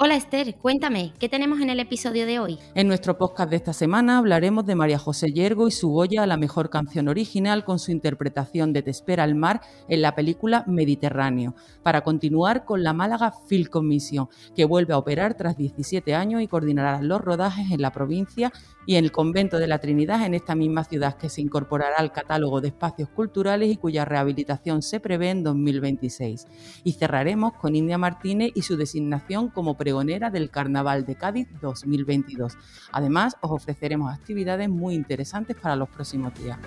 [0.00, 2.56] Hola Esther, cuéntame, ¿qué tenemos en el episodio de hoy?
[2.76, 6.26] En nuestro podcast de esta semana hablaremos de María José Yergo y su Goya a
[6.28, 10.62] la mejor canción original con su interpretación de Te espera el mar en la película
[10.68, 16.42] Mediterráneo, para continuar con la Málaga Film Commission, que vuelve a operar tras 17 años
[16.42, 18.52] y coordinará los rodajes en la provincia
[18.86, 22.12] y en el Convento de la Trinidad en esta misma ciudad que se incorporará al
[22.12, 26.46] catálogo de espacios culturales y cuya rehabilitación se prevé en 2026.
[26.84, 32.58] Y cerraremos con India Martínez y su designación como pregonera del Carnaval de Cádiz 2022.
[32.92, 36.58] Además, os ofreceremos actividades muy interesantes para los próximos días.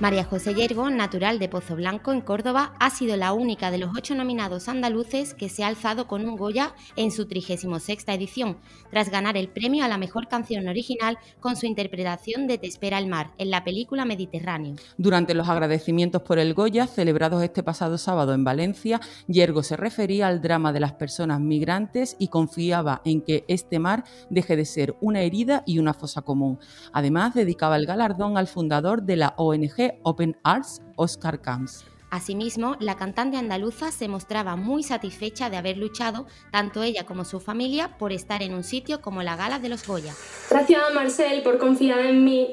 [0.00, 3.96] María José Yergo, natural de Pozo Blanco, en Córdoba, ha sido la única de los
[3.96, 8.58] ocho nominados andaluces que se ha alzado con un Goya en su 36 edición,
[8.90, 12.98] tras ganar el premio a la mejor canción original con su interpretación de Te espera
[12.98, 14.74] el mar, en la película Mediterráneo.
[14.98, 20.26] Durante los agradecimientos por el Goya, celebrados este pasado sábado en Valencia, Yergo se refería
[20.26, 24.96] al drama de las personas migrantes y confiaba en que este mar deje de ser
[25.00, 26.58] una herida y una fosa común.
[26.92, 31.84] Además, dedicaba el galardón al fundador de la ONG Open Arts, Oscar Camps.
[32.14, 37.40] Asimismo, la cantante andaluza se mostraba muy satisfecha de haber luchado, tanto ella como su
[37.40, 40.14] familia, por estar en un sitio como la Gala de los Goya.
[40.48, 42.52] Gracias a Marcel por confiar en mí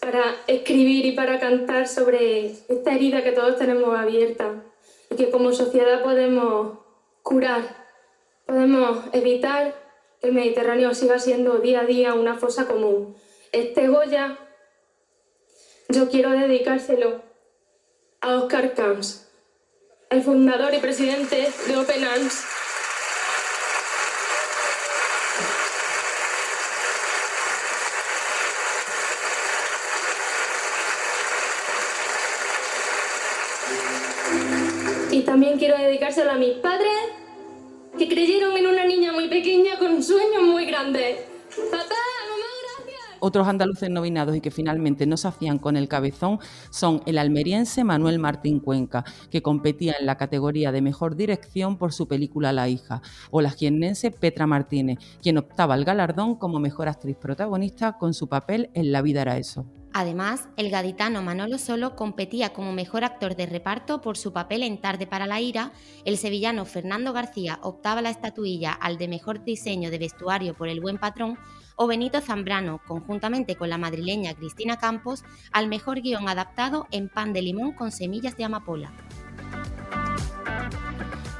[0.00, 4.62] para escribir y para cantar sobre esta herida que todos tenemos abierta
[5.10, 6.78] y que como sociedad podemos
[7.22, 7.62] curar,
[8.44, 9.74] podemos evitar
[10.20, 13.16] que el Mediterráneo siga siendo día a día una fosa común.
[13.52, 14.38] Este Goya
[15.88, 17.22] yo quiero dedicárselo
[18.20, 19.26] a Oscar Camps,
[20.10, 22.44] el fundador y presidente de Open Arms.
[35.10, 36.92] Y también quiero dedicárselo a mis padres
[37.96, 41.37] que creyeron en una niña muy pequeña con sueños muy grandes.
[43.20, 46.38] Otros andaluces nominados y que finalmente no se hacían con el cabezón
[46.70, 51.92] son el almeriense Manuel Martín Cuenca, que competía en la categoría de mejor dirección por
[51.92, 56.88] su película La hija, o la jiennense Petra Martínez, quien optaba al galardón como mejor
[56.88, 59.66] actriz protagonista con su papel en La vida era eso.
[59.92, 64.80] Además, el gaditano Manolo Solo competía como mejor actor de reparto por su papel en
[64.80, 65.72] Tarde para la Ira,
[66.04, 70.80] el sevillano Fernando García optaba la estatuilla al de mejor diseño de vestuario por El
[70.80, 71.38] Buen Patrón,
[71.76, 77.32] o Benito Zambrano, conjuntamente con la madrileña Cristina Campos, al mejor guion adaptado en Pan
[77.32, 78.92] de Limón con semillas de amapola.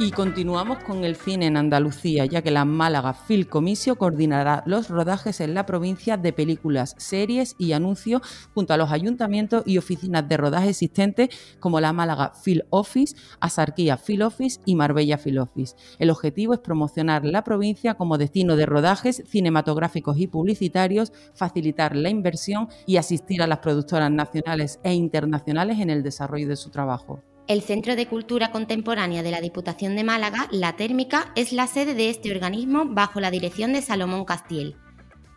[0.01, 4.91] Y continuamos con el cine en Andalucía, ya que la Málaga Film Commission coordinará los
[4.91, 8.23] rodajes en la provincia de películas, series y anuncios
[8.55, 13.97] junto a los ayuntamientos y oficinas de rodaje existentes como la Málaga Film Office, Asarquía
[13.97, 15.75] Film Office y Marbella Film Office.
[15.99, 22.09] El objetivo es promocionar la provincia como destino de rodajes cinematográficos y publicitarios, facilitar la
[22.09, 27.21] inversión y asistir a las productoras nacionales e internacionales en el desarrollo de su trabajo.
[27.49, 31.95] El Centro de Cultura Contemporánea de la Diputación de Málaga, La Térmica, es la sede
[31.95, 34.77] de este organismo bajo la dirección de Salomón Castiel.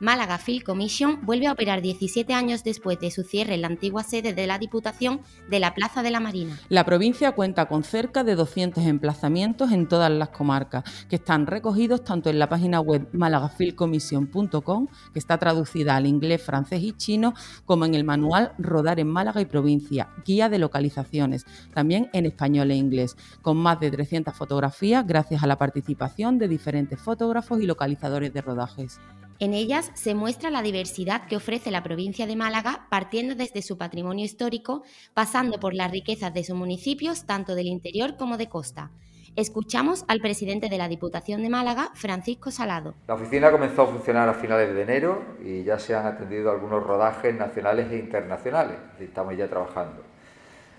[0.02, 4.02] Málaga Film Commission vuelve a operar 17 años después de su cierre en la antigua
[4.02, 6.58] sede de la Diputación de la Plaza de la Marina.
[6.70, 12.04] La provincia cuenta con cerca de 200 emplazamientos en todas las comarcas, que están recogidos
[12.04, 17.36] tanto en la página web malagafilcommission.com, que está traducida al inglés, francés y chino,
[17.66, 21.46] como en el manual Rodar en Málaga y Provincia, guía de localizaciones,
[21.76, 26.48] también en español e inglés, con más de 300 fotografías gracias a la participación de
[26.48, 29.00] diferentes fotógrafos y localizadores de rodajes.
[29.42, 33.76] En ellas se muestra la diversidad que ofrece la provincia de Málaga, partiendo desde su
[33.76, 34.84] patrimonio histórico,
[35.16, 38.92] pasando por las riquezas de sus municipios, tanto del interior como de costa.
[39.36, 42.94] Escuchamos al presidente de la Diputación de Málaga, Francisco Salado.
[43.08, 46.84] La oficina comenzó a funcionar a finales de enero y ya se han atendido algunos
[46.84, 48.78] rodajes nacionales e internacionales.
[49.00, 50.04] Estamos ya trabajando.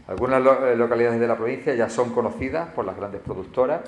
[0.06, 3.80] Algunas eh, localidades de la provincia ya son conocidas por las grandes productoras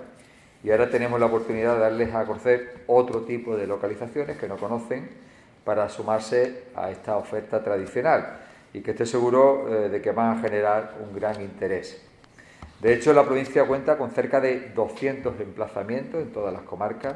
[0.64, 4.56] y ahora tenemos la oportunidad de darles a conocer otro tipo de localizaciones que no
[4.56, 5.10] conocen
[5.62, 8.38] para sumarse a esta oferta tradicional
[8.72, 12.02] y que esté seguro eh, de que van a generar un gran interés.
[12.80, 17.14] De hecho, la provincia cuenta con cerca de 200 emplazamientos en todas las comarcas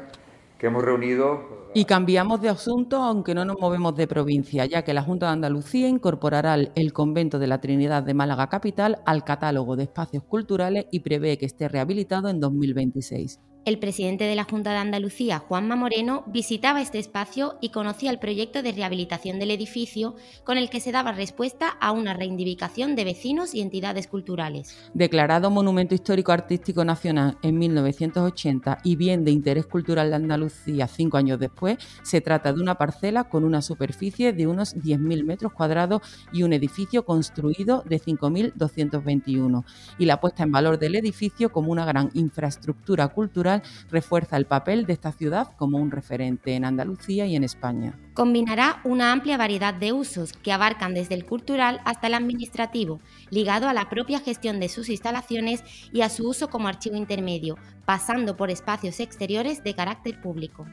[0.59, 4.93] que hemos reunido y cambiamos de asunto, aunque no nos movemos de provincia, ya que
[4.93, 9.75] la Junta de Andalucía incorporará el convento de la Trinidad de Málaga Capital al catálogo
[9.75, 13.39] de espacios culturales y prevé que esté rehabilitado en 2026.
[13.69, 18.17] El presidente de la Junta de Andalucía, Juanma Moreno, visitaba este espacio y conocía el
[18.17, 23.03] proyecto de rehabilitación del edificio con el que se daba respuesta a una reivindicación de
[23.03, 24.75] vecinos y entidades culturales.
[24.95, 31.17] Declarado Monumento Histórico Artístico Nacional en 1980 y bien de interés cultural de Andalucía cinco
[31.17, 36.01] años después, se trata de una parcela con una superficie de unos 10.000 metros cuadrados
[36.33, 39.63] y un edificio construido de 5.221.
[39.99, 43.58] Y la puesta en valor del edificio como una gran infraestructura cultural
[43.89, 47.97] refuerza el papel de esta ciudad como un referente en Andalucía y en España.
[48.13, 53.69] Combinará una amplia variedad de usos que abarcan desde el cultural hasta el administrativo, ligado
[53.69, 58.35] a la propia gestión de sus instalaciones y a su uso como archivo intermedio, pasando
[58.37, 60.65] por espacios exteriores de carácter público.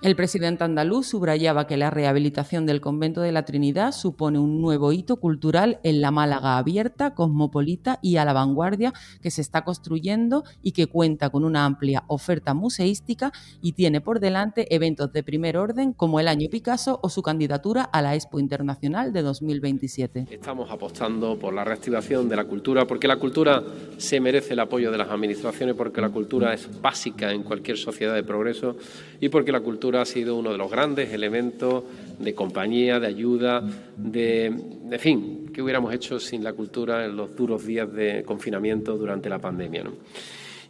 [0.00, 4.92] El presidente andaluz subrayaba que la rehabilitación del convento de la Trinidad supone un nuevo
[4.92, 10.44] hito cultural en la Málaga abierta, cosmopolita y a la vanguardia que se está construyendo
[10.62, 15.56] y que cuenta con una amplia oferta museística y tiene por delante eventos de primer
[15.56, 20.26] orden como el Año Picasso o su candidatura a la Expo Internacional de 2027.
[20.30, 23.64] Estamos apostando por la reactivación de la cultura porque la cultura
[23.96, 28.14] se merece el apoyo de las administraciones porque la cultura es básica en cualquier sociedad
[28.14, 28.76] de progreso
[29.18, 31.84] y porque la cultura ha sido uno de los grandes elementos
[32.18, 33.62] de compañía, de ayuda,
[33.96, 34.52] de,
[34.84, 39.28] de fin, ¿qué hubiéramos hecho sin la cultura en los duros días de confinamiento durante
[39.28, 39.84] la pandemia?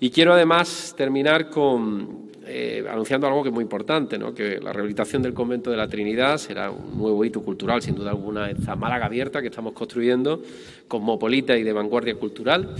[0.01, 4.33] Y quiero además terminar con eh, anunciando algo que es muy importante, ¿no?
[4.33, 8.11] que la rehabilitación del convento de la Trinidad será un nuevo hito cultural, sin duda
[8.11, 10.43] alguna, esta Málaga abierta que estamos construyendo,
[10.89, 12.75] cosmopolita y de vanguardia cultural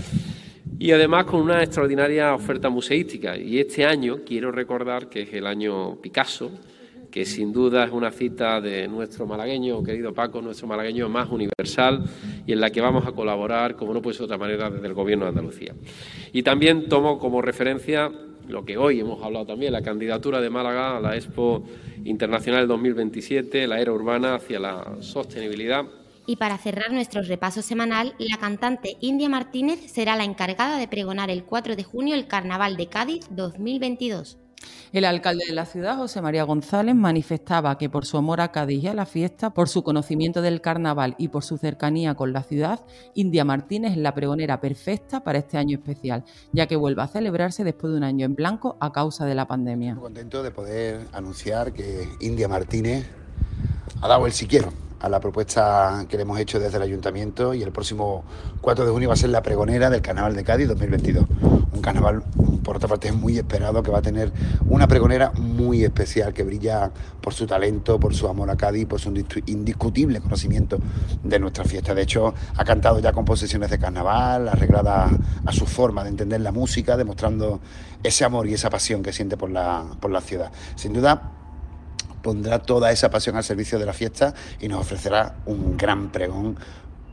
[0.79, 3.35] y además con una extraordinaria oferta museística.
[3.35, 6.49] Y este año quiero recordar que es el año Picasso,
[7.11, 12.05] que sin duda es una cita de nuestro malagueño, querido Paco, nuestro malagueño más universal
[12.47, 14.87] y en la que vamos a colaborar, como no puede ser de otra manera, desde
[14.87, 15.75] el Gobierno de Andalucía.
[16.31, 18.09] Y también tomo como referencia
[18.47, 21.63] lo que hoy hemos hablado también, la candidatura de Málaga a la Expo
[22.05, 25.85] Internacional 2027, la era urbana hacia la sostenibilidad
[26.29, 31.31] y para cerrar nuestro repaso semanal, la cantante India Martínez será la encargada de pregonar
[31.31, 34.37] el 4 de junio el Carnaval de Cádiz 2022.
[34.93, 38.83] El alcalde de la ciudad, José María González, manifestaba que por su amor a Cádiz
[38.83, 42.43] y a la fiesta, por su conocimiento del carnaval y por su cercanía con la
[42.43, 42.79] ciudad,
[43.15, 47.63] India Martínez es la pregonera perfecta para este año especial, ya que vuelve a celebrarse
[47.63, 49.95] después de un año en blanco a causa de la pandemia.
[49.95, 53.09] Muy contento de poder anunciar que India Martínez
[53.99, 57.53] ha dado el si quiero a la propuesta que le hemos hecho desde el ayuntamiento
[57.53, 58.23] y el próximo
[58.61, 61.25] 4 de junio va a ser la pregonera del Carnaval de Cádiz 2022.
[61.71, 62.23] Un carnaval,
[62.63, 64.31] por otra parte, muy esperado, que va a tener
[64.67, 66.91] una pregonera muy especial, que brilla
[67.21, 69.13] por su talento, por su amor a Cádiz, por su
[69.45, 70.79] indiscutible conocimiento
[71.23, 71.93] de nuestra fiesta.
[71.93, 75.11] De hecho, ha cantado ya composiciones de carnaval, arregladas
[75.45, 77.61] a su forma de entender la música, demostrando
[78.03, 80.51] ese amor y esa pasión que siente por la, por la ciudad.
[80.75, 81.38] Sin duda,
[82.29, 86.59] pondrá toda esa pasión al servicio de la fiesta y nos ofrecerá un gran pregón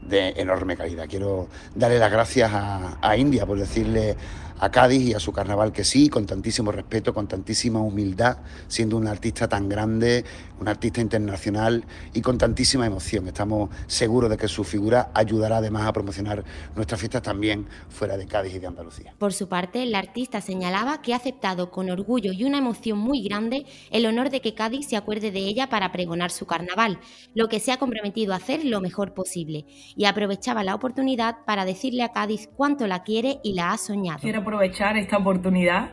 [0.03, 1.07] de enorme calidad.
[1.09, 4.15] Quiero darle las gracias a, India por decirle
[4.59, 8.39] a Cádiz y a su carnaval que sí, con tantísimo respeto, con tantísima humildad,
[8.69, 10.25] siendo un artista tan grande,
[10.61, 13.27] un artista internacional y con tantísima emoción.
[13.27, 18.27] Estamos seguros de que su figura ayudará además a promocionar nuestras fiestas también fuera de
[18.27, 19.15] Cádiz y de Andalucía.
[19.19, 23.23] Por su parte, el artista señalaba que ha aceptado con orgullo y una emoción muy
[23.23, 26.99] grande el honor de que Cádiz se acuerde de ella para pregonar su carnaval,
[27.35, 29.67] lo que se ha comprometido a hacer lo mejor posible,
[29.97, 34.21] y aprovechaba la oportunidad para decirle a Cádiz cuánto la quiere y la ha soñado
[34.47, 35.91] aprovechar esta oportunidad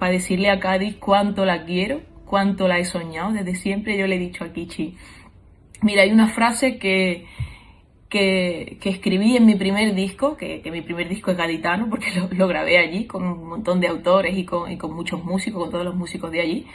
[0.00, 3.30] para decirle a Cádiz cuánto la quiero, cuánto la he soñado.
[3.30, 4.96] Desde siempre yo le he dicho a Kichi,
[5.82, 7.26] mira, hay una frase que,
[8.08, 12.78] que, escribí en mi primer disco, que, mi primer disco es gaditano, porque lo, grabé
[12.78, 15.94] allí con un montón de autores y con, y con muchos músicos, con todos los
[15.94, 16.66] músicos de allí,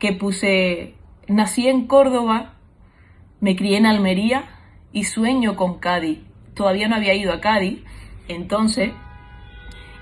[0.00, 0.94] que puse,
[1.28, 2.54] nací en Córdoba,
[3.38, 4.48] me crié en Almería
[4.92, 6.18] y sueño con Cádiz.
[6.54, 7.84] Todavía no había ido a Cádiz,
[8.26, 8.90] entonces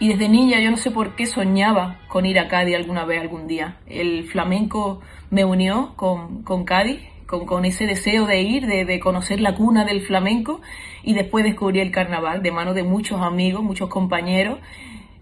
[0.00, 3.20] y desde niña yo no sé por qué soñaba con ir a Cádiz alguna vez,
[3.20, 3.78] algún día.
[3.86, 5.00] El flamenco
[5.30, 9.84] me unió con, con Cádiz, con, ese deseo de ir, de, de, conocer la cuna
[9.84, 10.60] del flamenco
[11.02, 14.58] y después descubrí el carnaval de mano de muchos amigos, muchos compañeros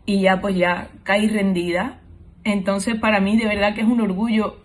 [0.04, 2.00] y ya pues ya caí rendida.
[2.45, 4.59] Entonces para mí de verdad que es un orgullo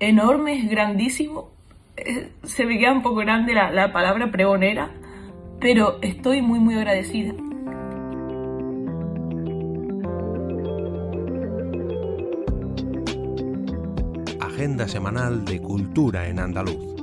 [0.00, 1.50] enorme, grandísimo.
[1.96, 4.90] Eh, se me queda un poco grande la, la palabra pregonera,
[5.60, 7.34] pero estoy muy muy agradecida.
[14.66, 16.96] Semanal de Cultura en Andaluz.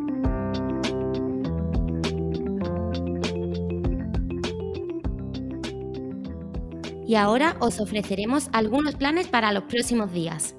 [7.07, 10.57] Y ahora os ofreceremos algunos planes para los próximos días.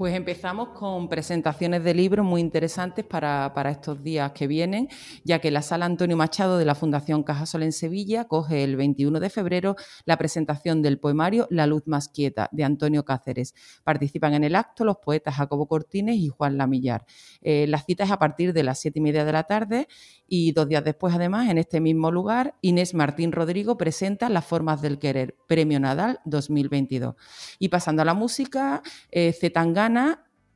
[0.00, 4.88] Pues empezamos con presentaciones de libros muy interesantes para, estos días que vienen,
[5.24, 9.20] ya que la sala Antonio Machado de la Fundación Cajasol en Sevilla coge el 21
[9.20, 9.76] de febrero
[10.06, 13.54] la presentación del poemario La luz más quieta de Antonio Cáceres.
[13.84, 17.04] Participan en el acto los poetas Jacobo Cortines y Juan Lamillar.
[17.42, 19.86] Eh, la cita es a partir de las siete y media de la tarde
[20.26, 24.80] y dos días después, además, en este mismo lugar, Inés Martín Rodrigo presenta Las formas
[24.80, 27.16] del querer, Premio Nadal 2022.
[27.58, 28.80] Y pasando a la música,
[29.10, 29.89] eh, Zetangana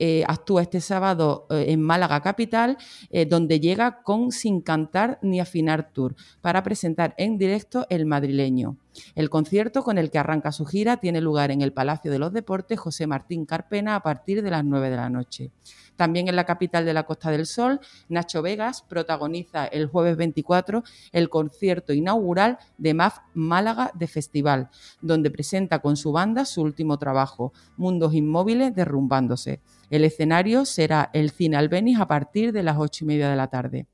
[0.01, 2.77] eh, actúa este sábado eh, en Málaga Capital,
[3.11, 8.77] eh, donde llega con Sin Cantar ni Afinar Tour, para presentar en directo El Madrileño.
[9.15, 12.33] El concierto con el que arranca su gira tiene lugar en el Palacio de los
[12.33, 15.53] Deportes José Martín Carpena a partir de las 9 de la noche.
[15.97, 20.83] También en la capital de la Costa del Sol, Nacho Vegas protagoniza el jueves 24
[21.13, 24.71] el concierto inaugural de MAF Málaga de Festival,
[25.01, 29.61] donde presenta con su banda su último trabajo, Mundos Inmóviles Derrumbándose.
[29.91, 33.49] El escenario será el Cine Albeniz a partir de las ocho y media de la
[33.49, 33.87] tarde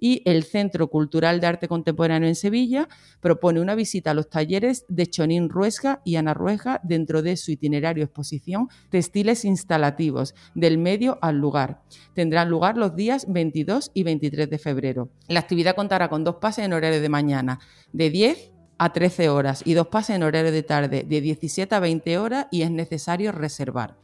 [0.00, 2.88] y el Centro Cultural de Arte Contemporáneo en Sevilla
[3.20, 7.52] propone una visita a los talleres de Chonín Ruesga y Ana Ruesga dentro de su
[7.52, 11.82] itinerario exposición Textiles Instalativos del medio al lugar.
[12.14, 15.10] Tendrán lugar los días 22 y 23 de febrero.
[15.28, 17.60] La actividad contará con dos pases en horario de mañana,
[17.92, 21.80] de 10 a 13 horas y dos pases en horario de tarde, de 17 a
[21.80, 23.96] 20 horas y es necesario reservar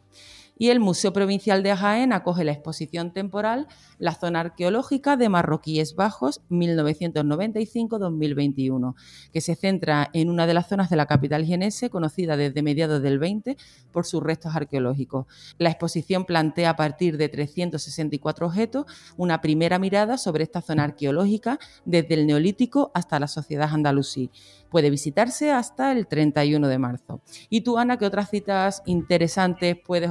[0.58, 3.66] y el Museo Provincial de Jaén acoge la exposición temporal
[3.98, 8.94] La Zona Arqueológica de Marroquíes Bajos 1995-2021,
[9.32, 13.02] que se centra en una de las zonas de la capital jienense conocida desde mediados
[13.02, 13.56] del 20
[13.92, 15.26] por sus restos arqueológicos.
[15.58, 18.86] La exposición plantea a partir de 364 objetos
[19.16, 24.30] una primera mirada sobre esta zona arqueológica desde el Neolítico hasta la sociedad andalusí
[24.76, 27.22] puede visitarse hasta el 31 de marzo.
[27.48, 30.10] ¿Y tú, Ana, qué otras citas interesantes puedes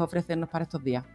[0.49, 1.05] para estos días?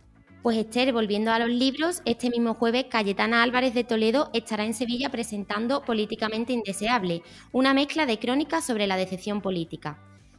[0.42, 4.72] Pues Esther, volviendo a los libros, este mismo jueves Cayetana Álvarez de Toledo estará en
[4.72, 7.22] Sevilla presentando Políticamente Indeseable,
[7.52, 9.98] una mezcla de crónicas sobre la decepción política.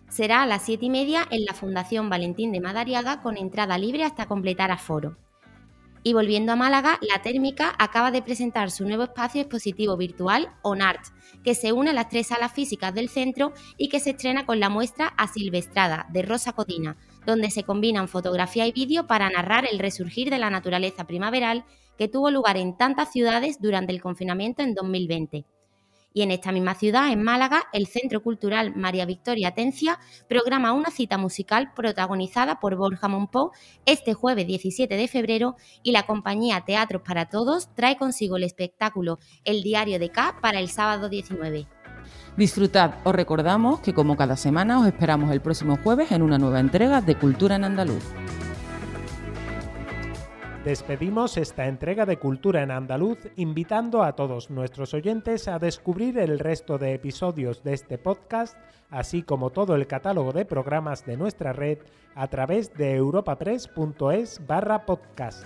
[0.10, 4.04] Será a las siete y media en la Fundación Valentín de Madariaga con entrada libre
[4.04, 5.18] hasta completar aforo.
[6.04, 11.06] Y volviendo a Málaga, la térmica acaba de presentar su nuevo espacio expositivo virtual OnArt,
[11.44, 14.60] que se une a las tres salas físicas del centro y que se estrena con
[14.60, 19.80] la muestra Asilvestrada de Rosa Codina, donde se combinan fotografía y vídeo para narrar el
[19.80, 21.66] resurgir de la naturaleza primaveral
[21.98, 25.46] que tuvo lugar en tantas ciudades durante el confinamiento en 2020.
[26.14, 29.98] Y en esta misma ciudad, en Málaga, el Centro Cultural María Victoria Atencia
[30.28, 33.52] programa una cita musical protagonizada por Borja Monpó
[33.86, 39.20] este jueves 17 de febrero y la compañía Teatros para Todos trae consigo el espectáculo
[39.46, 41.81] El Diario de K para el sábado 19.
[42.38, 46.60] Disfrutad, os recordamos que como cada semana os esperamos el próximo jueves en una nueva
[46.60, 48.04] entrega de Cultura en Andaluz.
[50.64, 56.38] Despedimos esta entrega de Cultura en Andaluz invitando a todos nuestros oyentes a descubrir el
[56.38, 58.56] resto de episodios de este podcast,
[58.92, 61.80] así como todo el catálogo de programas de nuestra red
[62.14, 65.46] a través de europapress.es barra podcast.